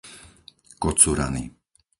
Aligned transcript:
Kocurany 0.81 1.41